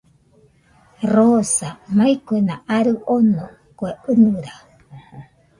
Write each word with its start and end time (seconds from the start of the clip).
Rosa, 1.13 1.69
mai 1.97 2.11
kuena 2.27 2.55
arɨ 2.75 2.93
ono, 3.15 3.43
kue 3.77 3.91
ɨnɨra 4.11 4.53